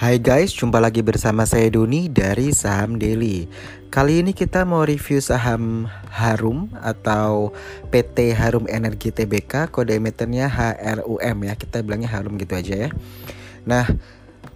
Hai 0.00 0.16
guys, 0.16 0.56
jumpa 0.56 0.80
lagi 0.80 1.04
bersama 1.04 1.44
saya 1.44 1.68
Doni 1.68 2.08
dari 2.08 2.56
Saham 2.56 2.96
Daily. 2.96 3.44
Kali 3.92 4.24
ini 4.24 4.32
kita 4.32 4.64
mau 4.64 4.80
review 4.80 5.20
saham 5.20 5.92
Harum 6.08 6.72
atau 6.80 7.52
PT 7.92 8.32
Harum 8.32 8.64
Energi 8.64 9.12
Tbk, 9.12 9.68
kode 9.68 10.00
emitennya 10.00 10.48
HRUM 10.48 11.44
ya. 11.44 11.52
Kita 11.52 11.84
bilangnya 11.84 12.16
Harum 12.16 12.40
gitu 12.40 12.56
aja 12.56 12.88
ya. 12.88 12.90
Nah, 13.68 13.84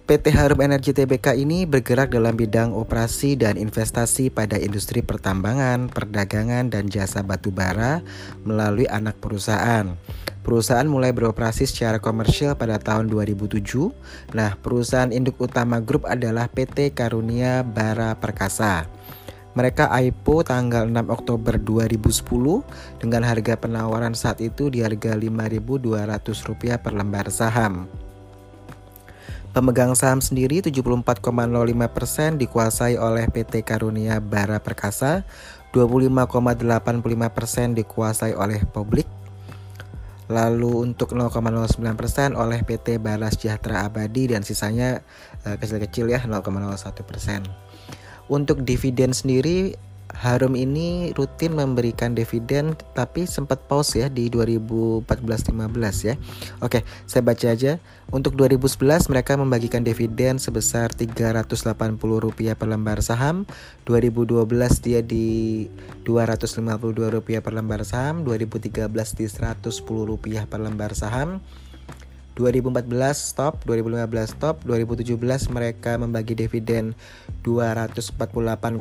PT 0.09 0.33
Harum 0.33 0.65
Energi 0.65 0.97
Tbk 0.97 1.37
ini 1.37 1.69
bergerak 1.69 2.09
dalam 2.09 2.33
bidang 2.33 2.73
operasi 2.73 3.37
dan 3.37 3.61
investasi 3.61 4.33
pada 4.33 4.57
industri 4.57 5.05
pertambangan, 5.05 5.93
perdagangan, 5.93 6.73
dan 6.73 6.89
jasa 6.89 7.21
batubara 7.21 8.01
melalui 8.41 8.89
anak 8.89 9.21
perusahaan. 9.21 9.93
Perusahaan 10.45 10.85
mulai 10.85 11.09
beroperasi 11.09 11.65
secara 11.65 11.97
komersial 11.97 12.53
pada 12.53 12.77
tahun 12.77 13.09
2007. 13.09 13.65
Nah, 14.37 14.53
perusahaan 14.61 15.09
induk 15.09 15.41
utama 15.41 15.81
grup 15.81 16.05
adalah 16.05 16.45
PT 16.45 16.93
Karunia 16.93 17.65
Bara 17.65 18.13
Perkasa. 18.13 18.85
Mereka 19.57 19.89
IPO 19.89 20.45
tanggal 20.45 20.85
6 20.85 21.09
Oktober 21.09 21.57
2010 21.57 22.61
dengan 23.01 23.25
harga 23.25 23.57
penawaran 23.57 24.13
saat 24.13 24.37
itu 24.37 24.69
di 24.69 24.85
harga 24.85 25.17
Rp5.200 25.17 26.77
per 26.77 26.93
lembar 26.93 27.25
saham. 27.33 27.89
Pemegang 29.55 29.95
saham 29.97 30.21
sendiri 30.21 30.61
74,05% 30.61 32.37
dikuasai 32.37 33.01
oleh 33.01 33.25
PT 33.31 33.65
Karunia 33.65 34.21
Bara 34.21 34.61
Perkasa, 34.61 35.25
25,85% 35.71 37.79
dikuasai 37.79 38.35
oleh 38.35 38.59
publik, 38.67 39.07
lalu 40.25 40.89
untuk 40.89 41.13
0,09% 41.13 41.77
oleh 42.33 42.65
PT 42.65 42.97
Balas 42.97 43.37
Sejahtera 43.37 43.85
Abadi 43.85 44.33
dan 44.33 44.41
sisanya 44.41 45.05
kecil-kecil 45.45 46.09
uh, 46.09 46.13
ya 46.17 46.19
0,01%. 46.25 47.45
Untuk 48.25 48.65
dividen 48.65 49.13
sendiri 49.13 49.77
Harum 50.15 50.55
ini 50.55 51.11
rutin 51.11 51.59
memberikan 51.59 52.15
dividen 52.15 52.73
tapi 52.95 53.27
sempat 53.27 53.67
pause 53.67 53.99
ya 53.99 54.07
di 54.07 54.31
2014-15 54.31 56.07
ya. 56.07 56.15
Oke, 56.63 56.87
saya 57.03 57.21
baca 57.21 57.51
aja. 57.51 57.77
Untuk 58.09 58.39
2011 58.39 59.11
mereka 59.11 59.35
membagikan 59.35 59.83
dividen 59.83 60.39
sebesar 60.39 60.95
Rp380 60.95 62.55
per 62.55 62.67
lembar 62.71 63.03
saham. 63.03 63.43
2012 63.83 64.47
dia 64.79 65.03
di 65.03 65.67
Rp252 66.07 67.43
per 67.43 67.53
lembar 67.53 67.83
saham, 67.83 68.23
2013 68.23 68.87
di 69.19 69.25
Rp110 69.27 70.47
per 70.47 70.59
lembar 70.63 70.95
saham. 70.95 71.43
2014 72.35 72.91
stop, 73.15 73.63
2015 73.63 74.35
stop, 74.35 74.59
2017 74.67 75.15
mereka 75.55 75.95
membagi 75.95 76.35
dividen 76.35 76.91
248,58 77.47 78.75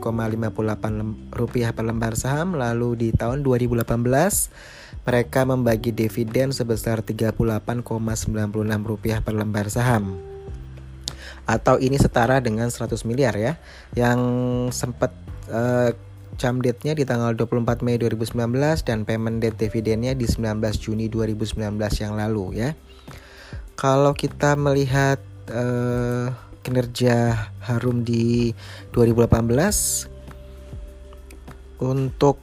rupiah 1.31 1.71
per 1.71 1.85
lembar 1.87 2.19
saham, 2.19 2.59
lalu 2.59 2.99
di 2.99 3.09
tahun 3.15 3.47
2018 3.47 3.87
mereka 5.07 5.47
membagi 5.47 5.95
dividen 5.95 6.51
sebesar 6.51 7.07
38,96 7.07 7.39
rupiah 8.83 9.23
per 9.23 9.35
lembar 9.39 9.71
saham. 9.71 10.19
Atau 11.47 11.77
ini 11.79 12.01
setara 12.01 12.41
dengan 12.41 12.73
100 12.73 13.07
miliar 13.07 13.37
ya, 13.37 13.61
yang 13.95 14.19
sempat 14.75 15.13
uh, 15.53 15.95
jam 16.35 16.59
date-nya 16.59 16.99
di 16.99 17.07
tanggal 17.07 17.39
24 17.39 17.87
Mei 17.87 18.01
2019 18.01 18.35
dan 18.83 19.07
payment 19.07 19.39
date 19.39 19.69
dividennya 19.69 20.19
di 20.19 20.27
19 20.27 20.59
Juni 20.83 21.07
2019 21.07 21.79
yang 22.03 22.19
lalu 22.19 22.59
ya. 22.59 22.71
Kalau 23.75 24.15
kita 24.15 24.55
melihat 24.55 25.19
uh, 25.51 26.31
kinerja 26.65 27.51
Harum 27.61 28.07
di 28.07 28.57
2018 28.97 30.09
untuk 31.85 32.41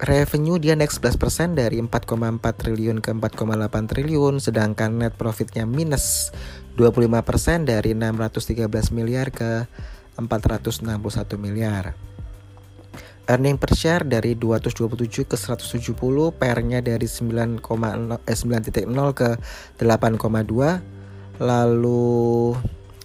revenue 0.00 0.56
dia 0.56 0.72
naik 0.74 0.90
11% 0.90 1.60
dari 1.60 1.76
4,4 1.78 2.40
triliun 2.40 2.98
ke 3.04 3.12
4,8 3.12 3.92
triliun 3.92 4.40
sedangkan 4.40 4.90
net 4.96 5.14
profitnya 5.14 5.68
minus 5.68 6.32
25% 6.80 7.68
dari 7.68 7.92
613 7.92 8.96
miliar 8.96 9.28
ke 9.28 9.68
461 10.16 11.36
miliar. 11.36 12.09
Earning 13.30 13.62
per 13.62 13.78
share 13.78 14.02
dari 14.02 14.34
227 14.34 15.22
ke 15.22 15.38
170, 15.38 15.94
PR-nya 16.34 16.82
dari 16.82 17.06
9,0 17.06 17.62
eh, 18.26 18.34
9.0 18.34 18.90
ke 19.14 19.38
8,2, 19.78 21.38
lalu 21.38 22.58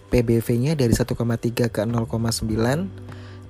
PBV-nya 0.09 0.73
dari 0.73 0.97
1,3 0.97 1.69
ke 1.69 1.85
0,9, 1.85 2.41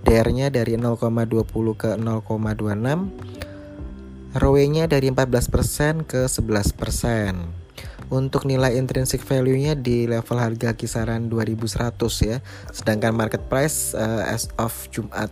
DR-nya 0.03 0.51
dari 0.51 0.75
0,20 0.75 1.79
ke 1.79 1.95
0,26, 1.95 4.35
ROE-nya 4.35 4.91
dari 4.91 5.07
14% 5.15 6.03
ke 6.03 6.27
11%. 6.27 8.11
Untuk 8.11 8.43
nilai 8.43 8.75
intrinsic 8.75 9.23
value-nya 9.23 9.79
di 9.79 10.11
level 10.11 10.43
harga 10.43 10.75
kisaran 10.75 11.31
2100 11.31 11.95
ya. 12.19 12.43
Sedangkan 12.75 13.15
market 13.15 13.47
price 13.47 13.95
uh, 13.95 14.27
as 14.27 14.51
of 14.59 14.75
Jumat 14.91 15.31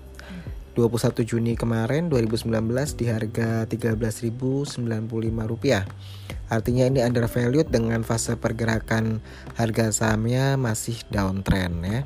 21 0.74 1.22
Juni 1.22 1.54
kemarin 1.54 2.10
2019 2.10 2.50
di 2.98 3.06
harga 3.06 3.70
Rp13.095. 3.70 4.82
Artinya 6.50 6.84
ini 6.90 7.00
undervalued 7.06 7.70
dengan 7.70 8.02
fase 8.02 8.34
pergerakan 8.34 9.22
harga 9.54 9.94
sahamnya 9.94 10.58
masih 10.58 10.98
downtrend 11.14 11.78
ya. 11.86 12.02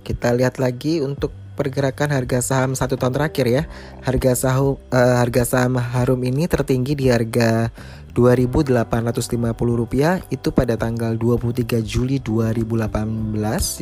Kita 0.00 0.32
lihat 0.32 0.56
lagi 0.56 1.04
untuk 1.04 1.43
pergerakan 1.54 2.10
harga 2.12 2.42
saham 2.42 2.74
satu 2.74 2.98
tahun 2.98 3.14
terakhir 3.16 3.46
ya. 3.46 3.62
Harga 4.02 4.34
saham 4.34 4.76
uh, 4.90 5.16
harga 5.22 5.46
saham 5.46 5.78
Harum 5.80 6.20
ini 6.26 6.50
tertinggi 6.50 6.98
di 6.98 7.08
harga 7.08 7.70
Rp2.850 8.14 10.30
itu 10.30 10.48
pada 10.54 10.78
tanggal 10.78 11.18
23 11.18 11.82
Juli 11.82 12.22
2018 12.22 12.94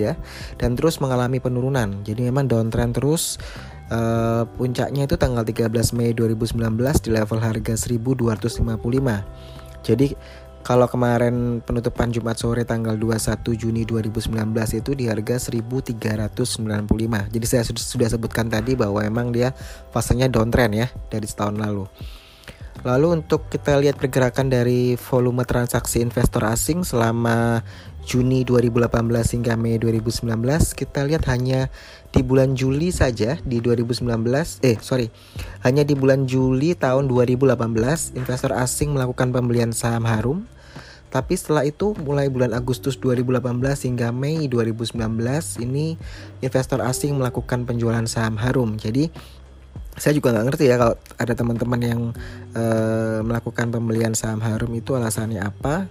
ya 0.00 0.16
dan 0.56 0.72
terus 0.72 1.04
mengalami 1.04 1.36
penurunan. 1.36 2.00
Jadi 2.00 2.32
memang 2.32 2.48
downtrend 2.48 2.96
terus 2.96 3.36
uh, 3.92 4.48
puncaknya 4.56 5.04
itu 5.04 5.20
tanggal 5.20 5.44
13 5.44 5.68
Mei 5.92 6.16
2019 6.16 6.56
di 7.04 7.12
level 7.12 7.44
harga 7.44 7.76
1.255. 7.76 9.52
Jadi 9.82 10.14
kalau 10.62 10.86
kemarin 10.86 11.58
penutupan 11.58 12.14
Jumat 12.14 12.38
sore 12.38 12.62
tanggal 12.62 12.94
21 12.94 13.42
Juni 13.58 13.82
2019 13.82 14.30
itu 14.78 14.90
di 14.94 15.10
harga 15.10 15.36
1395. 15.42 17.34
Jadi 17.34 17.46
saya 17.50 17.62
sudah 17.66 18.08
sebutkan 18.08 18.46
tadi 18.46 18.78
bahwa 18.78 19.02
memang 19.02 19.34
dia 19.34 19.50
fasenya 19.90 20.30
downtrend 20.30 20.78
ya 20.78 20.86
dari 21.10 21.26
setahun 21.26 21.58
lalu. 21.58 21.84
Lalu 22.82 23.22
untuk 23.22 23.46
kita 23.46 23.78
lihat 23.78 23.98
pergerakan 23.98 24.50
dari 24.50 24.98
volume 24.98 25.46
transaksi 25.46 26.02
investor 26.02 26.42
asing 26.46 26.82
selama 26.82 27.62
Juni 28.02 28.42
2018 28.42 28.90
hingga 29.38 29.54
Mei 29.54 29.78
2019 29.78 30.26
kita 30.74 31.06
lihat 31.06 31.24
hanya 31.30 31.70
di 32.10 32.20
bulan 32.20 32.58
Juli 32.58 32.90
saja 32.90 33.38
di 33.46 33.62
2019 33.62 34.04
eh 34.66 34.76
sorry 34.82 35.08
hanya 35.62 35.86
di 35.86 35.94
bulan 35.94 36.26
Juli 36.26 36.74
tahun 36.74 37.06
2018 37.06 38.18
investor 38.18 38.52
asing 38.58 38.92
melakukan 38.92 39.30
pembelian 39.30 39.70
saham 39.70 40.04
Harum. 40.04 40.44
Tapi 41.12 41.36
setelah 41.36 41.68
itu 41.68 41.92
mulai 42.00 42.32
bulan 42.32 42.56
Agustus 42.56 42.96
2018 42.96 43.44
hingga 43.84 44.08
Mei 44.16 44.48
2019 44.48 44.96
ini 45.60 46.00
investor 46.40 46.80
asing 46.80 47.20
melakukan 47.20 47.68
penjualan 47.68 48.08
saham 48.08 48.40
Harum. 48.40 48.80
Jadi 48.80 49.12
saya 49.92 50.16
juga 50.16 50.32
nggak 50.32 50.46
ngerti 50.48 50.64
ya 50.72 50.80
kalau 50.80 50.96
ada 51.20 51.32
teman-teman 51.36 51.80
yang 51.84 52.00
uh, 52.56 53.20
melakukan 53.20 53.68
pembelian 53.68 54.16
saham 54.16 54.40
Harum 54.40 54.72
itu 54.72 54.96
alasannya 54.96 55.44
apa 55.44 55.84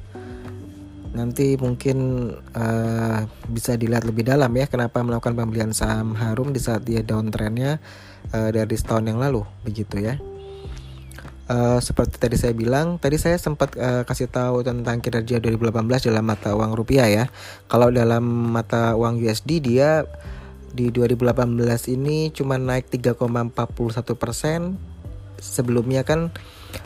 nanti 1.11 1.59
mungkin 1.59 2.31
uh, 2.55 3.27
bisa 3.51 3.75
dilihat 3.75 4.07
lebih 4.07 4.23
dalam 4.23 4.51
ya 4.55 4.65
kenapa 4.67 5.03
melakukan 5.03 5.35
pembelian 5.35 5.75
saham 5.75 6.15
Harum 6.15 6.55
di 6.55 6.61
saat 6.63 6.87
dia 6.87 7.03
downtrendnya 7.03 7.83
uh, 8.31 8.49
dari 8.49 8.75
setahun 8.75 9.11
yang 9.11 9.19
lalu 9.19 9.43
begitu 9.67 9.99
ya. 9.99 10.15
Uh, 11.51 11.83
seperti 11.83 12.15
tadi 12.15 12.39
saya 12.39 12.55
bilang 12.55 12.95
tadi 12.95 13.19
saya 13.19 13.35
sempat 13.35 13.75
uh, 13.75 14.07
kasih 14.07 14.31
tahu 14.31 14.63
tentang 14.63 15.03
kinerja 15.03 15.43
2018 15.43 16.07
dalam 16.07 16.23
mata 16.23 16.55
uang 16.55 16.71
rupiah 16.79 17.11
ya. 17.11 17.25
Kalau 17.67 17.91
dalam 17.91 18.23
mata 18.55 18.95
uang 18.95 19.19
USD 19.19 19.59
dia 19.59 20.07
di 20.71 20.87
2018 20.95 21.51
ini 21.91 22.31
cuma 22.31 22.55
naik 22.55 22.87
3,41 22.87 23.67
persen. 24.15 24.79
Sebelumnya 25.41 26.07
kan 26.07 26.31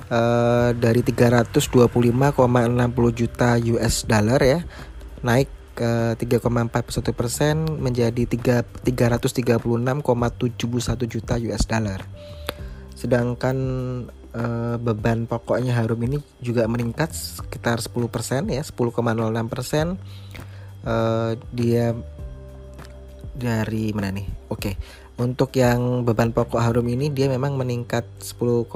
uh, 0.10 0.74
dari 0.76 1.02
325,60 1.02 3.14
juta 3.14 3.58
US 3.76 4.06
dollar 4.06 4.42
ya 4.42 4.62
naik 5.26 5.50
ke 5.76 6.16
3,41 6.16 7.12
persen 7.12 7.68
menjadi 7.68 8.24
336,71 8.24 11.12
juta 11.12 11.36
US 11.36 11.64
dollar 11.68 12.00
sedangkan 12.96 13.58
uh, 14.36 14.78
beban 14.80 15.28
pokoknya 15.28 15.76
Harum 15.76 16.00
ini 16.08 16.24
juga 16.40 16.64
meningkat 16.68 17.12
sekitar 17.12 17.84
10 17.84 17.92
persen 18.08 18.48
ya 18.48 18.64
10,06 18.64 19.52
persen 19.52 20.00
uh, 20.88 21.36
dia 21.52 21.92
dari 23.36 23.92
mana 23.92 24.16
nih? 24.16 24.24
Oke. 24.48 24.72
Okay. 24.72 24.76
Untuk 25.16 25.56
yang 25.56 26.04
beban 26.04 26.36
pokok 26.36 26.60
Harum 26.60 26.92
ini 26.92 27.08
dia 27.08 27.32
memang 27.32 27.56
meningkat 27.56 28.04
10,0 28.20 28.68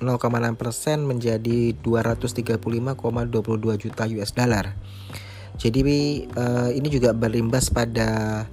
0,6% 0.00 1.04
menjadi 1.04 1.76
235,22 1.80 3.82
juta 3.82 4.02
US 4.08 4.32
dollar. 4.32 4.72
Jadi 5.56 5.80
uh, 6.36 6.68
ini 6.68 6.88
juga 6.92 7.16
berimbas 7.16 7.72
pada 7.72 8.44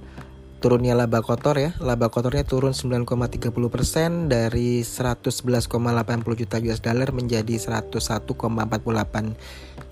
turunnya 0.64 0.96
laba 0.96 1.20
kotor 1.20 1.60
ya. 1.60 1.76
Laba 1.76 2.08
kotornya 2.08 2.48
turun 2.48 2.72
9,30% 2.72 4.32
dari 4.32 4.80
111,80 4.80 6.40
juta 6.40 6.56
US 6.64 6.80
dollar 6.80 7.12
menjadi 7.12 7.84
101,48 7.84 8.24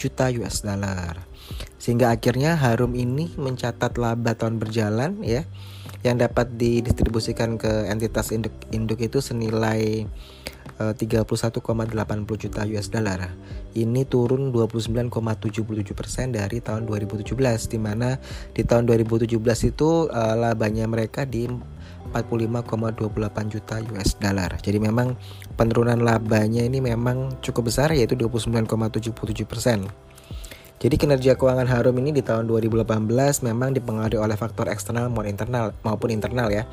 juta 0.00 0.24
US 0.40 0.56
dollar. 0.64 1.20
Sehingga 1.76 2.16
akhirnya 2.16 2.56
Harum 2.56 2.96
ini 2.96 3.36
mencatat 3.36 4.00
laba 4.00 4.32
tahun 4.32 4.56
berjalan 4.56 5.20
ya 5.20 5.44
yang 6.02 6.16
dapat 6.16 6.56
didistribusikan 6.56 7.60
ke 7.60 7.92
entitas 7.92 8.32
induk 8.34 8.56
induk 8.74 8.98
itu 9.04 9.20
senilai 9.20 10.08
31,80 10.78 11.24
eh, 11.24 12.38
juta 12.40 12.60
US 12.64 12.88
dollar. 12.88 13.20
Ini 13.72 14.02
turun 14.08 14.52
29,77 14.52 15.92
persen 15.96 16.32
dari 16.32 16.60
tahun 16.60 16.88
2017, 16.88 17.28
di 17.72 17.78
mana 17.80 18.16
di 18.52 18.62
tahun 18.64 18.88
2017 18.88 19.36
itu 19.68 20.08
uh, 20.08 20.34
labanya 20.36 20.84
mereka 20.88 21.24
di 21.24 21.48
45,28 22.12 23.52
juta 23.52 23.80
US 23.96 24.10
dollar. 24.20 24.50
Jadi 24.60 24.78
memang 24.80 25.16
penurunan 25.56 25.96
labanya 25.96 26.60
ini 26.60 26.84
memang 26.84 27.40
cukup 27.40 27.72
besar 27.72 27.88
yaitu 27.96 28.12
29,77 28.12 29.48
persen. 29.48 29.88
Jadi 30.82 30.98
kinerja 30.98 31.38
keuangan 31.38 31.70
Harum 31.70 31.94
ini 32.02 32.10
di 32.10 32.26
tahun 32.26 32.50
2018 32.50 33.06
memang 33.46 33.70
dipengaruhi 33.70 34.18
oleh 34.18 34.34
faktor 34.34 34.66
eksternal 34.66 35.06
maupun 35.14 35.30
internal 35.30 35.70
maupun 35.86 36.10
internal 36.10 36.50
ya. 36.50 36.66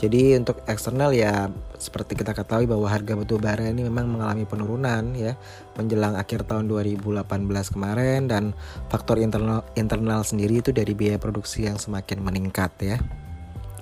Jadi 0.00 0.34
untuk 0.34 0.60
eksternal 0.66 1.14
ya 1.14 1.46
seperti 1.78 2.18
kita 2.18 2.34
ketahui 2.34 2.66
bahwa 2.66 2.86
harga 2.86 3.18
batu 3.18 3.38
bara 3.38 3.70
ini 3.70 3.86
memang 3.86 4.06
mengalami 4.06 4.46
penurunan 4.46 5.14
ya 5.18 5.34
menjelang 5.74 6.14
akhir 6.14 6.46
tahun 6.46 6.70
2018 6.70 7.26
kemarin 7.74 8.30
dan 8.30 8.54
faktor 8.86 9.18
internal 9.18 9.66
internal 9.74 10.22
sendiri 10.22 10.62
itu 10.62 10.70
dari 10.70 10.94
biaya 10.94 11.18
produksi 11.18 11.66
yang 11.66 11.78
semakin 11.78 12.22
meningkat 12.22 12.70
ya. 12.82 12.96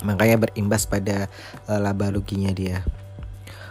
Makanya 0.01 0.49
berimbas 0.49 0.89
pada 0.89 1.29
uh, 1.69 1.81
laba 1.81 2.09
ruginya 2.13 2.53
dia. 2.57 2.81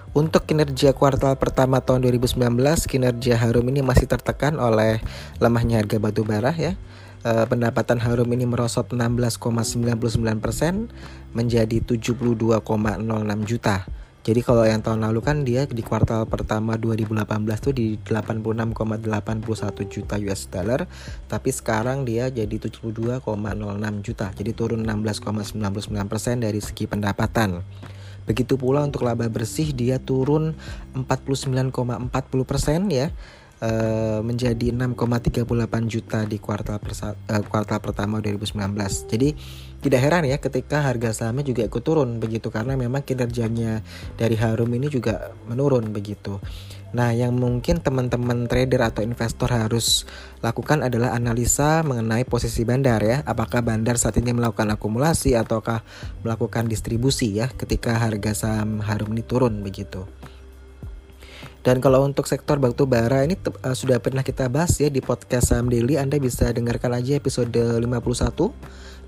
Untuk 0.10 0.50
kinerja 0.50 0.98
kuartal 0.98 1.38
pertama 1.38 1.86
tahun 1.86 2.02
2019, 2.02 2.42
kinerja 2.90 3.34
Harum 3.38 3.70
ini 3.70 3.86
masih 3.86 4.10
tertekan 4.10 4.58
oleh 4.58 4.98
lemahnya 5.38 5.86
harga 5.86 6.02
batu 6.02 6.26
bara 6.26 6.50
ya. 6.58 6.74
E, 7.20 7.32
pendapatan 7.52 8.00
Harum 8.00 8.32
ini 8.32 8.48
merosot 8.48 8.96
16,99% 8.96 10.88
menjadi 11.36 11.78
72,06 11.84 12.64
juta. 13.44 13.84
Jadi 14.20 14.44
kalau 14.44 14.68
yang 14.68 14.84
tahun 14.84 15.08
lalu 15.10 15.20
kan 15.24 15.48
dia 15.48 15.64
di 15.64 15.80
kuartal 15.80 16.28
pertama 16.28 16.76
2018 16.76 17.24
tuh 17.60 17.72
di 17.72 17.96
86,81 18.04 19.88
juta 19.88 20.20
US 20.20 20.42
dollar, 20.52 20.92
tapi 21.32 21.50
sekarang 21.56 22.04
dia 22.04 22.28
jadi 22.28 22.52
72,06 22.52 23.24
juta. 24.06 24.28
Jadi 24.36 24.52
turun 24.52 24.84
16,99% 24.84 26.46
dari 26.46 26.60
segi 26.60 26.86
pendapatan. 26.86 27.64
Begitu 28.30 28.62
pula 28.62 28.86
untuk 28.86 29.08
laba 29.08 29.26
bersih 29.26 29.74
dia 29.74 29.98
turun 29.98 30.54
49,40% 30.94 31.74
ya 32.94 33.10
uh, 33.64 34.20
menjadi 34.24 34.72
6,38 34.76 35.44
juta 35.88 36.20
di 36.26 36.38
kuartal 36.40 36.80
persa, 36.80 37.16
uh, 37.16 37.44
kuartal 37.46 37.80
pertama 37.80 38.20
2019. 38.24 38.56
Jadi 39.08 39.30
tidak 39.80 40.00
heran 40.04 40.28
ya 40.28 40.36
ketika 40.44 40.84
harga 40.84 41.16
sahamnya 41.16 41.48
juga 41.48 41.64
ikut 41.64 41.80
turun 41.80 42.20
begitu 42.20 42.52
karena 42.52 42.76
memang 42.76 43.00
kinerjanya 43.00 43.80
dari 44.20 44.36
Harum 44.36 44.68
ini 44.76 44.92
juga 44.92 45.32
menurun 45.48 45.96
begitu. 45.96 46.44
Nah, 46.90 47.14
yang 47.14 47.38
mungkin 47.38 47.86
teman-teman 47.86 48.50
trader 48.50 48.82
atau 48.82 49.06
investor 49.06 49.54
harus 49.54 50.10
lakukan 50.42 50.82
adalah 50.82 51.14
analisa 51.14 51.86
mengenai 51.86 52.26
posisi 52.26 52.66
bandar 52.66 52.98
ya. 53.06 53.22
Apakah 53.30 53.62
bandar 53.62 54.02
saat 54.02 54.18
ini 54.18 54.34
melakukan 54.34 54.74
akumulasi 54.74 55.38
ataukah 55.38 55.86
melakukan 56.26 56.66
distribusi 56.66 57.38
ya 57.38 57.46
ketika 57.54 57.94
harga 57.94 58.34
saham 58.34 58.82
Harum 58.82 59.14
ini 59.14 59.22
turun 59.22 59.62
begitu. 59.62 60.10
Dan 61.60 61.84
kalau 61.84 62.08
untuk 62.08 62.24
sektor 62.24 62.56
batu 62.56 62.88
bara 62.88 63.28
ini 63.28 63.36
uh, 63.36 63.76
sudah 63.76 64.00
pernah 64.00 64.24
kita 64.24 64.48
bahas 64.48 64.80
ya 64.80 64.88
di 64.88 65.04
podcast 65.04 65.52
Saham 65.52 65.68
Daily. 65.68 66.00
Anda 66.00 66.16
bisa 66.16 66.48
dengarkan 66.56 66.96
aja 66.96 67.20
episode 67.20 67.52
51. 67.52 67.84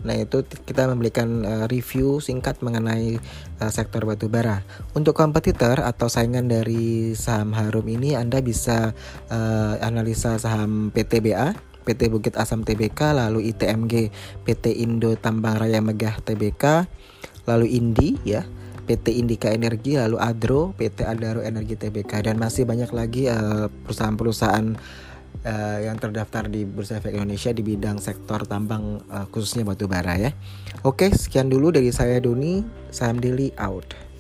Nah, 0.01 0.18
itu 0.18 0.42
kita 0.65 0.89
memberikan 0.89 1.45
uh, 1.45 1.65
review 1.69 2.19
singkat 2.19 2.59
mengenai 2.65 3.21
uh, 3.62 3.71
sektor 3.71 4.03
batu 4.03 4.27
bara. 4.27 4.65
Untuk 4.98 5.13
kompetitor 5.13 5.80
atau 5.80 6.09
saingan 6.09 6.50
dari 6.50 7.13
saham 7.13 7.53
Harum 7.53 7.86
ini 7.86 8.18
Anda 8.18 8.42
bisa 8.42 8.98
uh, 9.30 9.74
analisa 9.80 10.36
saham 10.42 10.89
PTBA 10.92 11.71
PT 11.81 12.13
Bukit 12.13 12.38
Asam 12.38 12.62
TBK, 12.62 13.18
lalu 13.18 13.50
ITMG, 13.53 14.13
PT 14.45 14.86
Indo 14.86 15.18
Tambang 15.18 15.57
Raya 15.57 15.81
Megah 15.81 16.21
TBK, 16.21 16.86
lalu 17.50 17.74
Indi 17.74 18.21
ya, 18.21 18.45
PT 18.85 19.21
Indika 19.21 19.53
Energi, 19.53 19.95
lalu 19.95 20.17
Adro, 20.17 20.73
PT 20.75 21.05
Adaro 21.05 21.41
Energi 21.45 21.77
Tbk 21.77 22.25
dan 22.25 22.35
masih 22.41 22.65
banyak 22.65 22.89
lagi 22.91 23.29
eh, 23.29 23.67
perusahaan-perusahaan 23.85 24.75
uh, 25.45 25.79
yang 25.81 25.97
terdaftar 25.97 26.47
di 26.51 26.67
Bursa 26.67 26.99
Efek 26.99 27.15
Indonesia 27.15 27.51
di 27.53 27.63
bidang 27.65 27.97
sektor 27.97 28.45
tambang 28.45 29.01
uh, 29.09 29.25
khususnya 29.29 29.65
batu 29.65 29.87
bara 29.87 30.17
ya. 30.17 30.31
Oke, 30.85 31.09
sekian 31.13 31.49
dulu 31.49 31.73
dari 31.73 31.89
saya 31.93 32.19
Doni, 32.21 32.65
Saham 32.89 33.21
Daily 33.21 33.53
out. 33.57 34.10